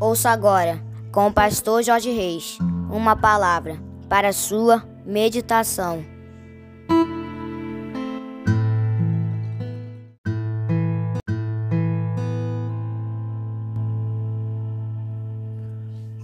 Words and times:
Ouça 0.00 0.30
agora, 0.30 0.82
com 1.12 1.28
o 1.28 1.32
pastor 1.32 1.80
Jorge 1.82 2.10
Reis, 2.10 2.58
uma 2.90 3.14
palavra 3.14 3.78
para 4.08 4.32
sua 4.32 4.84
meditação. 5.06 6.04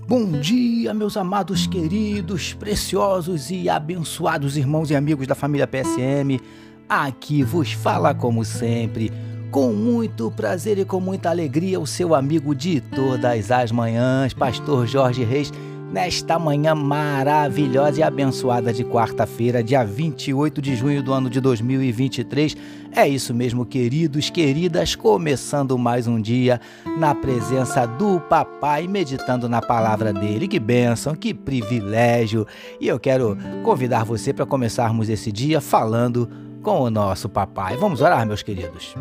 Bom 0.09 0.33
dia, 0.41 0.93
meus 0.93 1.17
amados, 1.17 1.69
queridos, 1.69 2.53
preciosos 2.53 3.53
e 3.53 3.69
abençoados 3.69 4.57
irmãos 4.57 4.91
e 4.91 4.97
amigos 4.97 5.29
da 5.29 5.37
família 5.37 5.69
PSM. 5.69 6.41
Aqui 6.89 7.45
vos 7.45 7.71
fala, 7.71 8.13
como 8.13 8.45
sempre, 8.45 9.13
com 9.51 9.73
muito 9.73 10.31
prazer 10.31 10.79
e 10.79 10.85
com 10.85 11.01
muita 11.01 11.29
alegria, 11.29 11.81
o 11.81 11.87
seu 11.87 12.15
amigo 12.15 12.55
de 12.55 12.81
todas 12.81 13.51
as 13.51 13.73
manhãs, 13.73 14.33
Pastor 14.33 14.87
Jorge 14.87 15.25
Reis, 15.25 15.53
nesta 15.93 16.39
manhã 16.39 16.73
maravilhosa 16.73 17.99
e 17.99 18.03
abençoada 18.03 18.73
de 18.73 18.85
quarta-feira, 18.85 19.63
dia 19.63 19.85
28 19.85 20.63
de 20.63 20.77
junho 20.77 21.03
do 21.03 21.13
ano 21.13 21.29
de 21.29 21.41
2023. 21.41 22.57
É 22.95 23.09
isso 23.09 23.35
mesmo, 23.35 23.67
queridos, 23.67 24.31
queridas, 24.31 24.95
começando 24.95 25.77
mais 25.77 26.07
um 26.07 26.21
dia 26.21 26.61
na 26.97 27.13
presença 27.13 27.87
do 27.87 28.21
Papai, 28.21 28.87
meditando 28.87 29.49
na 29.49 29.61
palavra 29.61 30.13
dele. 30.13 30.47
Que 30.47 30.61
bênção, 30.61 31.15
que 31.17 31.35
privilégio! 31.35 32.47
E 32.81 32.87
eu 32.87 33.01
quero 33.01 33.37
convidar 33.65 34.05
você 34.05 34.33
para 34.33 34.47
começarmos 34.47 35.09
esse 35.09 35.33
dia 35.33 35.61
falando 35.61 36.31
com 36.63 36.83
o 36.83 36.91
nosso 36.91 37.29
Papai. 37.29 37.77
Vamos 37.77 38.01
orar, 38.01 38.25
meus 38.25 38.43
queridos. 38.45 38.95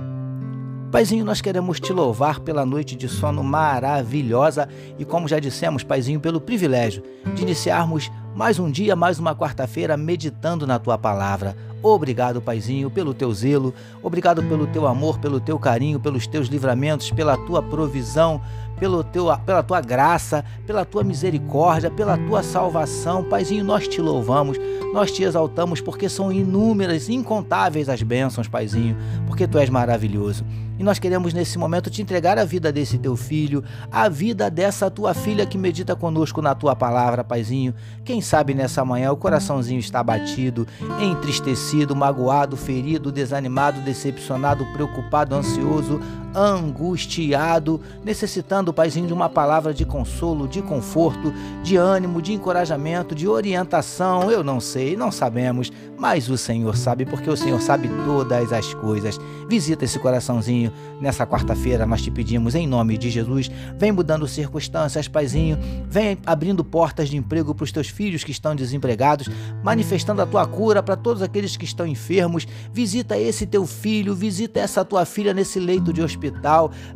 Paizinho, 0.91 1.23
nós 1.23 1.39
queremos 1.39 1.79
te 1.79 1.93
louvar 1.93 2.39
pela 2.39 2.65
noite 2.65 2.95
de 2.95 3.07
sono 3.07 3.43
maravilhosa 3.43 4.67
e, 4.97 5.05
como 5.05 5.27
já 5.27 5.37
dissemos, 5.39 5.83
Paizinho, 5.83 6.19
pelo 6.19 6.41
privilégio 6.41 7.03
de 7.35 7.43
iniciarmos 7.43 8.11
mais 8.35 8.57
um 8.57 8.71
dia, 8.71 8.95
mais 8.95 9.19
uma 9.19 9.35
quarta-feira 9.35 9.95
meditando 9.95 10.65
na 10.65 10.79
tua 10.79 10.97
palavra. 10.97 11.55
Obrigado, 11.83 12.41
Paizinho, 12.41 12.89
pelo 12.89 13.13
teu 13.13 13.31
zelo, 13.31 13.71
obrigado 14.01 14.41
pelo 14.41 14.65
teu 14.65 14.87
amor, 14.87 15.19
pelo 15.19 15.39
teu 15.39 15.59
carinho, 15.59 15.99
pelos 15.99 16.25
teus 16.25 16.47
livramentos, 16.47 17.11
pela 17.11 17.37
tua 17.37 17.61
provisão, 17.61 18.41
pelo 18.79 19.03
teu, 19.03 19.27
pela 19.45 19.61
tua 19.61 19.81
graça, 19.81 20.43
pela 20.65 20.83
tua 20.85 21.03
misericórdia, 21.03 21.91
pela 21.91 22.17
tua 22.17 22.41
salvação. 22.41 23.23
Paizinho, 23.23 23.63
nós 23.63 23.87
te 23.87 24.01
louvamos, 24.01 24.57
nós 24.91 25.11
te 25.11 25.21
exaltamos 25.21 25.81
porque 25.81 26.09
são 26.09 26.31
inúmeras, 26.31 27.09
incontáveis 27.09 27.87
as 27.89 28.01
bênçãos, 28.01 28.47
Paizinho, 28.47 28.97
porque 29.27 29.47
tu 29.47 29.59
és 29.59 29.69
maravilhoso. 29.69 30.43
E 30.79 30.83
nós 30.83 30.97
queremos 30.97 31.33
nesse 31.33 31.57
momento 31.57 31.89
te 31.89 32.01
entregar 32.01 32.39
a 32.39 32.45
vida 32.45 32.71
desse 32.71 32.97
teu 32.97 33.17
filho, 33.17 33.61
a 33.91 34.07
vida 34.07 34.49
dessa 34.49 34.89
tua 34.89 35.13
filha 35.13 35.45
que 35.45 35.57
medita 35.57 35.93
conosco 35.93 36.41
na 36.41 36.55
tua 36.55 36.73
palavra, 36.73 37.21
Paizinho. 37.21 37.75
Quem 38.05 38.21
sabe 38.21 38.53
nessa 38.53 38.85
manhã 38.85 39.11
o 39.11 39.17
coraçãozinho 39.17 39.81
está 39.81 40.01
batido, 40.01 40.65
entristecido, 41.01 41.93
magoado, 41.93 42.55
ferido, 42.55 43.11
desanimado, 43.11 43.81
decepcionado, 43.81 44.65
preocupado, 44.71 45.35
ansioso, 45.35 45.99
angustiado, 46.35 47.81
necessitando, 48.03 48.73
Paizinho, 48.73 49.07
de 49.07 49.13
uma 49.13 49.29
palavra 49.29 49.73
de 49.73 49.85
consolo, 49.85 50.47
de 50.47 50.61
conforto, 50.61 51.33
de 51.63 51.75
ânimo, 51.75 52.21
de 52.21 52.33
encorajamento, 52.33 53.15
de 53.15 53.27
orientação. 53.27 54.29
Eu 54.29 54.43
não 54.43 54.59
sei, 54.59 54.95
não 54.95 55.11
sabemos, 55.11 55.71
mas 55.97 56.29
o 56.29 56.37
Senhor 56.37 56.77
sabe, 56.77 57.05
porque 57.05 57.29
o 57.29 57.35
Senhor 57.35 57.59
sabe 57.59 57.89
todas 58.05 58.53
as 58.53 58.73
coisas. 58.73 59.19
Visita 59.49 59.85
esse 59.85 59.97
coraçãozinho 59.97 60.71
nessa 61.01 61.25
quarta-feira, 61.25 61.85
nós 61.85 62.01
te 62.01 62.11
pedimos 62.11 62.53
em 62.53 62.67
nome 62.67 62.97
de 62.97 63.09
Jesus. 63.09 63.49
Vem 63.77 63.91
mudando 63.91 64.27
circunstâncias, 64.27 65.07
Paizinho. 65.07 65.57
Vem 65.87 66.17
abrindo 66.25 66.63
portas 66.63 67.09
de 67.09 67.17
emprego 67.17 67.55
para 67.55 67.63
os 67.63 67.71
teus 67.71 67.89
filhos 67.89 68.23
que 68.23 68.31
estão 68.31 68.55
desempregados, 68.55 69.27
manifestando 69.63 70.21
a 70.21 70.25
tua 70.25 70.45
cura 70.45 70.83
para 70.83 70.95
todos 70.95 71.23
aqueles 71.23 71.57
que 71.57 71.65
estão 71.65 71.87
enfermos. 71.87 72.47
Visita 72.71 73.17
esse 73.17 73.45
teu 73.45 73.65
filho, 73.65 74.13
visita 74.13 74.59
essa 74.59 74.85
tua 74.85 75.05
filha 75.05 75.33
nesse 75.33 75.59
leito 75.59 75.91
de 75.91 76.01
hospital. 76.01 76.18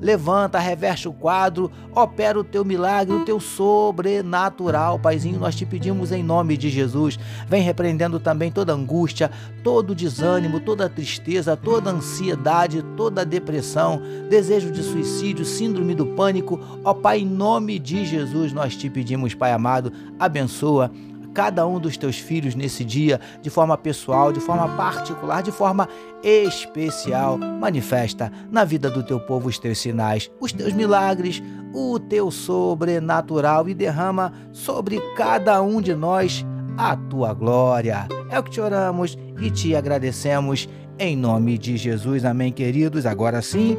Levanta, 0.01 0.59
reverte 0.59 1.07
o 1.07 1.13
quadro, 1.13 1.71
opera 1.95 2.39
o 2.39 2.43
teu 2.43 2.65
milagre, 2.65 3.13
o 3.13 3.25
teu 3.25 3.39
sobrenatural, 3.39 4.99
Paizinho. 4.99 5.39
Nós 5.39 5.55
te 5.55 5.65
pedimos 5.65 6.11
em 6.11 6.23
nome 6.23 6.57
de 6.57 6.69
Jesus. 6.69 7.17
Vem 7.47 7.61
repreendendo 7.61 8.19
também 8.19 8.51
toda 8.51 8.73
angústia, 8.73 9.31
todo 9.63 9.95
desânimo, 9.95 10.59
toda 10.59 10.89
tristeza, 10.89 11.55
toda 11.55 11.91
ansiedade, 11.91 12.83
toda 12.97 13.25
depressão, 13.25 14.01
desejo 14.29 14.71
de 14.71 14.83
suicídio, 14.83 15.45
síndrome 15.45 15.95
do 15.95 16.07
pânico. 16.07 16.59
Ó 16.83 16.93
Pai, 16.93 17.19
em 17.19 17.25
nome 17.25 17.79
de 17.79 18.05
Jesus, 18.05 18.51
nós 18.51 18.75
te 18.75 18.89
pedimos, 18.89 19.33
Pai 19.33 19.51
amado, 19.51 19.91
abençoa 20.19 20.91
cada 21.33 21.65
um 21.65 21.79
dos 21.79 21.97
teus 21.97 22.17
filhos 22.17 22.55
nesse 22.55 22.85
dia, 22.85 23.19
de 23.41 23.49
forma 23.49 23.77
pessoal, 23.77 24.31
de 24.31 24.39
forma 24.39 24.67
particular, 24.75 25.41
de 25.41 25.51
forma 25.51 25.87
especial. 26.23 27.37
Manifesta 27.37 28.31
na 28.51 28.63
vida 28.63 28.89
do 28.89 29.03
teu 29.03 29.19
povo 29.19 29.49
os 29.49 29.57
teus 29.57 29.79
sinais, 29.79 30.29
os 30.39 30.51
teus 30.51 30.73
milagres, 30.73 31.41
o 31.73 31.99
teu 31.99 32.29
sobrenatural 32.29 33.67
e 33.67 33.73
derrama 33.73 34.31
sobre 34.51 34.99
cada 35.15 35.61
um 35.61 35.81
de 35.81 35.95
nós 35.95 36.45
a 36.77 36.95
tua 36.95 37.33
glória. 37.33 38.07
É 38.29 38.39
o 38.39 38.43
que 38.43 38.51
te 38.51 38.61
oramos 38.61 39.17
e 39.41 39.49
te 39.49 39.75
agradecemos 39.75 40.69
em 40.99 41.15
nome 41.15 41.57
de 41.57 41.75
Jesus. 41.77 42.23
Amém, 42.23 42.51
queridos. 42.51 43.05
Agora 43.05 43.41
sim, 43.41 43.77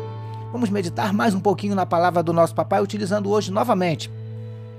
vamos 0.51 0.71
meditar 0.71 1.13
mais 1.13 1.35
um 1.35 1.41
pouquinho 1.41 1.75
na 1.75 1.87
palavra 1.87 2.23
do 2.23 2.33
nosso 2.33 2.55
papai, 2.55 2.83
utilizando 2.83 3.31
hoje 3.31 3.53
novamente 3.53 4.11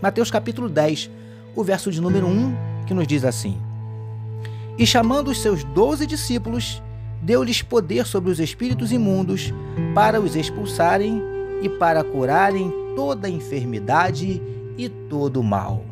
Mateus 0.01 0.29
capítulo 0.29 0.69
10, 0.69 1.09
o 1.55 1.63
verso 1.63 1.91
de 1.91 2.01
número 2.01 2.27
1, 2.27 2.55
que 2.85 2.93
nos 2.93 3.07
diz 3.07 3.23
assim: 3.23 3.57
E 4.77 4.85
chamando 4.85 5.29
os 5.29 5.41
seus 5.41 5.63
doze 5.63 6.05
discípulos, 6.05 6.81
deu-lhes 7.21 7.61
poder 7.61 8.05
sobre 8.05 8.29
os 8.29 8.39
espíritos 8.39 8.91
imundos 8.91 9.53
para 9.93 10.19
os 10.19 10.35
expulsarem 10.35 11.21
e 11.61 11.69
para 11.69 12.03
curarem 12.03 12.71
toda 12.95 13.29
enfermidade 13.29 14.41
e 14.77 14.89
todo 14.89 15.41
mal. 15.41 15.83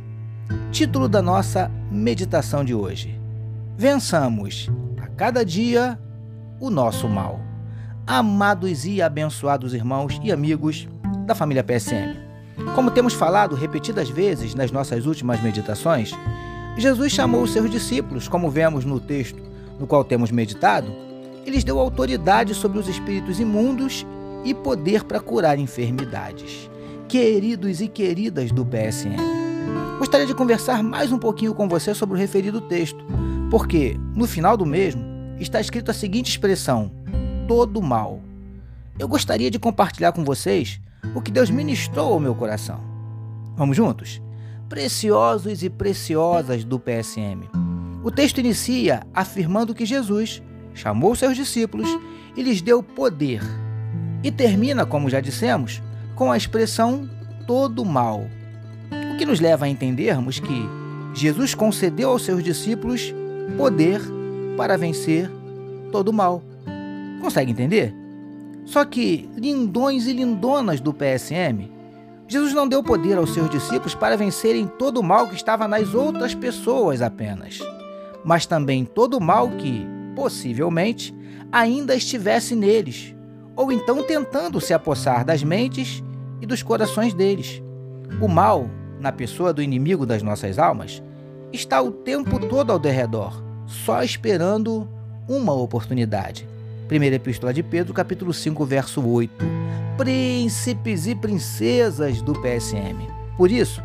Título 0.72 1.08
da 1.08 1.22
nossa 1.22 1.72
meditação 1.92 2.64
de 2.64 2.74
hoje: 2.74 3.20
Vençamos 3.78 4.70
a 5.02 5.08
cada 5.08 5.46
dia 5.46 6.00
o 6.60 6.70
nosso 6.70 7.08
mal. 7.08 7.40
Amados 8.06 8.86
e 8.86 9.02
abençoados 9.02 9.74
irmãos 9.74 10.20
e 10.22 10.32
amigos 10.32 10.88
da 11.26 11.34
família 11.34 11.64
PSM. 11.64 12.23
Como 12.76 12.92
temos 12.92 13.14
falado 13.14 13.56
repetidas 13.56 14.10
vezes 14.10 14.56
nas 14.56 14.72
nossas 14.72 15.06
últimas 15.06 15.42
meditações, 15.42 16.12
Jesus 16.78 17.12
chamou 17.12 17.44
os 17.44 17.52
seus 17.52 17.70
discípulos, 17.70 18.28
como 18.28 18.50
vemos 18.50 18.86
no 18.86 19.00
texto 19.00 19.54
no 19.80 19.88
qual 19.88 20.04
temos 20.04 20.32
meditado, 20.32 20.92
e 21.46 21.50
lhes 21.50 21.64
deu 21.64 21.80
autoridade 21.80 22.54
sobre 22.54 22.80
os 22.80 22.88
espíritos 22.88 23.40
imundos 23.40 24.06
e 24.46 24.54
poder 24.54 25.04
para 25.04 25.20
curar 25.20 25.60
enfermidades. 25.60 26.70
Queridos 27.08 27.82
e 27.82 27.88
queridas 27.88 28.52
do 28.52 28.66
PSM, 28.66 29.18
gostaria 30.00 30.26
de 30.26 30.34
conversar 30.34 30.82
mais 30.82 31.12
um 31.12 31.20
pouquinho 31.20 31.54
com 31.54 31.68
você 31.68 31.94
sobre 31.94 32.16
o 32.16 32.20
referido 32.20 32.62
texto, 32.62 33.04
porque 33.52 34.00
no 34.16 34.26
final 34.26 34.58
do 34.58 34.66
mesmo 34.66 35.04
está 35.40 35.60
escrito 35.60 35.92
a 35.92 35.94
seguinte 35.94 36.30
expressão: 36.30 36.92
todo 37.48 37.82
mal. 37.82 38.22
Eu 38.98 39.08
gostaria 39.08 39.52
de 39.52 39.60
compartilhar 39.60 40.12
com 40.12 40.24
vocês 40.24 40.80
o 41.16 41.22
que 41.22 41.32
Deus 41.32 41.50
ministrou 41.50 42.14
ao 42.14 42.20
meu 42.20 42.34
coração. 42.36 42.80
Vamos 43.56 43.78
juntos? 43.78 44.22
Preciosos 44.68 45.64
e 45.64 45.70
preciosas 45.70 46.64
do 46.64 46.80
PSM. 46.80 47.48
O 48.04 48.12
texto 48.12 48.40
inicia 48.40 49.06
afirmando 49.14 49.74
que 49.74 49.86
Jesus 49.86 50.42
chamou 50.74 51.16
seus 51.16 51.36
discípulos 51.36 51.88
e 52.36 52.42
lhes 52.42 52.62
deu 52.62 52.82
poder. 52.82 53.42
E 54.24 54.32
termina, 54.32 54.86
como 54.86 55.10
já 55.10 55.20
dissemos, 55.20 55.82
com 56.16 56.32
a 56.32 56.38
expressão 56.38 57.10
todo 57.46 57.86
mal. 57.86 58.26
O 59.14 59.18
que 59.18 59.26
nos 59.26 59.40
leva 59.40 59.66
a 59.66 59.70
entendermos 59.70 60.40
que 60.40 60.70
Jesus 61.14 61.54
concedeu 61.54 62.10
aos 62.10 62.24
seus 62.24 62.44
discípulos 62.44 63.14
poder 63.58 64.02
para 64.58 64.78
vencer 64.78 65.30
todo 65.92 66.12
mal. 66.12 66.44
Consegue 67.22 67.52
entender? 67.52 68.03
Só 68.66 68.86
que, 68.86 69.30
lindões 69.36 70.08
e 70.08 70.14
lindonas 70.14 70.80
do 70.80 70.94
PSM, 70.94 71.70
Jesus 72.28 72.54
não 72.54 72.68
deu 72.68 72.82
poder 72.82 73.18
aos 73.18 73.34
seus 73.34 73.50
discípulos 73.50 73.94
para 73.94 74.18
vencerem 74.18 74.66
todo 74.66 75.00
o 75.00 75.04
mal 75.04 75.28
que 75.28 75.36
estava 75.36 75.68
nas 75.68 75.94
outras 75.94 76.34
pessoas 76.34 77.02
apenas, 77.02 77.60
mas 78.24 78.46
também 78.46 78.86
todo 78.86 79.18
o 79.18 79.22
mal 79.22 79.50
que, 79.52 79.86
possivelmente, 80.16 81.14
ainda 81.52 81.94
estivesse 81.94 82.56
neles, 82.56 83.14
ou 83.56 83.72
então 83.72 84.02
tentando 84.02 84.60
se 84.62 84.74
apossar 84.74 85.26
das 85.26 85.44
mentes 85.44 86.02
e 86.42 86.46
dos 86.46 86.64
corações 86.64 87.14
deles. 87.14 87.62
O 88.22 88.28
mal, 88.28 88.70
na 89.00 89.12
pessoa 89.12 89.54
do 89.54 89.62
inimigo 89.62 90.06
das 90.06 90.24
nossas 90.24 90.58
almas, 90.58 91.04
está 91.52 91.82
o 91.82 91.92
tempo 91.92 92.40
todo 92.40 92.72
ao 92.72 92.80
derredor, 92.80 93.44
só 93.68 94.02
esperando 94.02 94.88
uma 95.28 95.54
oportunidade. 95.54 96.48
Primeira 96.88 97.16
Epístola 97.16 97.54
de 97.54 97.64
Pedro, 97.64 97.94
capítulo 97.94 98.34
5, 98.34 98.66
verso 98.66 99.06
8. 99.06 99.34
Príncipes 99.98 101.08
e 101.08 101.16
princesas 101.16 102.22
do 102.22 102.34
PSM. 102.34 103.08
Por 103.38 103.52
isso, 103.52 103.82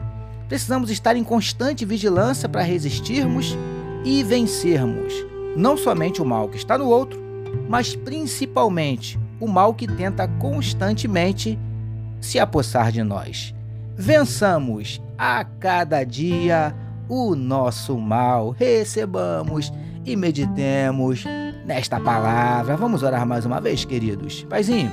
precisamos 0.49 0.91
estar 0.91 1.17
em 1.17 1.25
constante 1.25 1.85
vigilância 1.85 2.49
para 2.49 2.63
resistirmos 2.63 3.57
e 4.05 4.23
vencermos 4.23 5.29
não 5.59 5.77
somente 5.77 6.23
o 6.23 6.25
mal 6.25 6.49
que 6.49 6.57
está 6.57 6.79
no 6.79 6.87
outro, 6.87 7.21
mas 7.69 7.97
principalmente 7.97 9.19
o 9.41 9.49
mal 9.49 9.75
que 9.75 9.87
tenta 9.87 10.29
constantemente 10.39 11.59
se 12.21 12.39
apossar 12.39 12.93
de 12.93 13.03
nós. 13.03 13.55
Vençamos 13.97 15.03
a 15.19 15.45
cada 15.45 16.05
dia 16.05 16.75
o 17.09 17.35
nosso 17.35 17.99
mal, 17.99 18.51
recebamos 18.51 19.73
e 20.05 20.15
meditemos 20.15 21.25
nesta 21.69 22.01
palavra. 22.01 22.79
Vamos 22.79 23.03
orar 23.03 23.27
mais 23.27 23.45
uma 23.45 23.61
vez, 23.61 23.85
queridos. 23.85 24.43
Paizinho, 24.49 24.91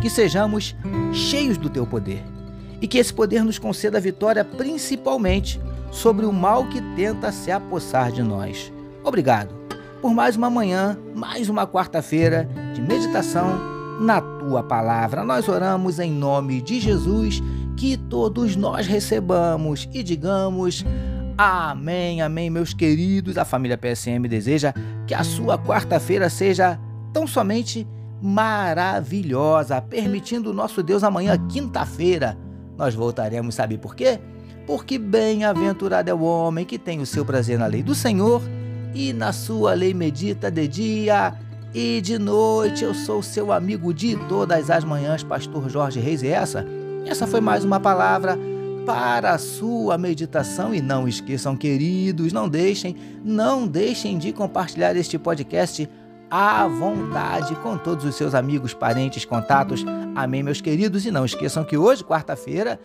que 0.00 0.10
sejamos 0.10 0.74
cheios 1.12 1.56
do 1.56 1.70
teu 1.70 1.86
poder 1.86 2.24
e 2.80 2.88
que 2.88 2.98
esse 2.98 3.14
poder 3.14 3.44
nos 3.44 3.56
conceda 3.56 4.00
vitória 4.00 4.44
principalmente 4.44 5.60
sobre 5.92 6.26
o 6.26 6.32
mal 6.32 6.66
que 6.66 6.82
tenta 6.96 7.30
se 7.30 7.52
apossar 7.52 8.10
de 8.10 8.20
nós. 8.20 8.72
Obrigado 9.04 9.54
por 10.02 10.12
mais 10.12 10.34
uma 10.34 10.50
manhã, 10.50 10.98
mais 11.14 11.48
uma 11.48 11.68
quarta-feira 11.68 12.48
de 12.74 12.82
meditação 12.82 13.60
na 14.00 14.20
tua 14.20 14.64
palavra. 14.64 15.22
Nós 15.22 15.48
oramos 15.48 16.00
em 16.00 16.10
nome 16.10 16.60
de 16.60 16.80
Jesus, 16.80 17.40
que 17.76 17.96
todos 17.96 18.56
nós 18.56 18.88
recebamos 18.88 19.88
e 19.92 20.02
digamos 20.02 20.84
amém, 21.36 22.20
amém, 22.22 22.50
meus 22.50 22.74
queridos. 22.74 23.38
A 23.38 23.44
família 23.44 23.78
PSM 23.78 24.28
deseja 24.28 24.72
que 25.06 25.14
a 25.14 25.24
sua 25.24 25.58
quarta-feira 25.58 26.28
seja 26.28 26.78
tão 27.12 27.26
somente 27.26 27.86
maravilhosa, 28.20 29.80
permitindo 29.80 30.50
o 30.50 30.54
nosso 30.54 30.82
Deus 30.82 31.02
amanhã, 31.02 31.36
quinta-feira. 31.48 32.38
Nós 32.76 32.94
voltaremos, 32.94 33.54
sabe 33.54 33.76
por 33.76 33.94
quê? 33.94 34.20
Porque 34.66 34.98
bem-aventurado 34.98 36.08
é 36.08 36.14
o 36.14 36.22
homem 36.22 36.64
que 36.64 36.78
tem 36.78 37.00
o 37.00 37.06
seu 37.06 37.24
prazer 37.24 37.58
na 37.58 37.66
lei 37.66 37.82
do 37.82 37.94
Senhor 37.94 38.40
e 38.94 39.12
na 39.12 39.32
sua 39.32 39.74
lei 39.74 39.92
medita 39.92 40.50
de 40.50 40.68
dia 40.68 41.34
e 41.74 42.00
de 42.00 42.18
noite. 42.18 42.84
Eu 42.84 42.94
sou 42.94 43.22
seu 43.22 43.52
amigo 43.52 43.92
de 43.92 44.16
todas 44.28 44.70
as 44.70 44.84
manhãs, 44.84 45.24
pastor 45.24 45.68
Jorge 45.68 45.98
Reis, 45.98 46.22
e 46.22 46.28
essa, 46.28 46.64
essa 47.04 47.26
foi 47.26 47.40
mais 47.40 47.64
uma 47.64 47.80
palavra 47.80 48.38
para 48.84 49.32
a 49.32 49.38
sua 49.38 49.96
meditação 49.96 50.74
e 50.74 50.80
não 50.80 51.06
esqueçam, 51.06 51.56
queridos, 51.56 52.32
não 52.32 52.48
deixem, 52.48 52.96
não 53.24 53.66
deixem 53.66 54.18
de 54.18 54.32
compartilhar 54.32 54.96
este 54.96 55.18
podcast 55.18 55.88
à 56.30 56.66
vontade 56.66 57.54
com 57.56 57.76
todos 57.76 58.04
os 58.04 58.14
seus 58.14 58.34
amigos, 58.34 58.72
parentes, 58.72 59.24
contatos. 59.24 59.84
Amém, 60.14 60.42
meus 60.42 60.60
queridos, 60.60 61.04
e 61.04 61.10
não 61.10 61.24
esqueçam 61.24 61.62
que 61.62 61.76
hoje, 61.76 62.02
quarta-feira, 62.02 62.80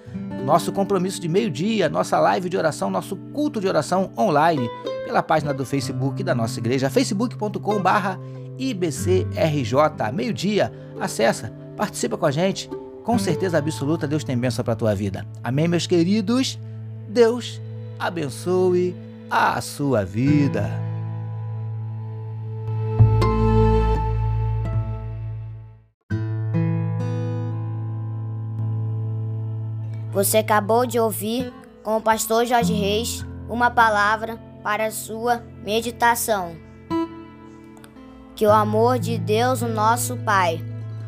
nosso 0.46 0.72
compromisso 0.72 1.20
de 1.20 1.28
meio-dia, 1.28 1.90
nossa 1.90 2.20
live 2.20 2.50
de 2.50 2.58
oração, 2.58 2.90
nosso 2.90 3.16
culto 3.34 3.60
de 3.60 3.68
oração 3.68 4.12
online 4.18 4.70
pela 5.06 5.24
página 5.24 5.54
do 5.54 5.66
Facebook 5.66 6.24
da 6.24 6.36
nossa 6.36 6.60
igreja, 6.60 6.90
facebook.com/barra 6.90 8.20
IBCRJ. 8.58 10.12
Meio-dia, 10.14 10.72
acessa, 11.00 11.54
participa 11.76 12.18
com 12.18 12.26
a 12.26 12.32
gente. 12.32 12.70
Com 13.08 13.18
certeza 13.18 13.58
absoluta, 13.58 14.06
Deus 14.06 14.26
tem 14.26 14.38
bênção 14.38 14.66
para 14.66 14.74
a 14.74 14.76
tua 14.76 14.94
vida. 14.94 15.26
Amém, 15.42 15.66
meus 15.66 15.88
queridos? 15.88 16.60
Deus 17.08 17.62
abençoe 17.98 18.94
a 19.32 19.62
sua 19.62 20.04
vida. 20.04 20.70
Você 30.12 30.40
acabou 30.40 30.86
de 30.86 31.00
ouvir 31.00 31.54
com 31.84 31.96
o 31.96 32.02
pastor 32.02 32.46
Jorge 32.46 32.74
Reis 32.74 33.26
uma 33.48 33.72
palavra 33.72 34.36
para 34.62 34.92
sua 34.92 35.42
meditação. 35.64 36.58
Que 38.36 38.46
o 38.46 38.52
amor 38.52 39.00
de 39.00 39.18
Deus, 39.18 39.62
o 39.62 39.68
nosso 39.70 40.18
Pai, 40.18 40.62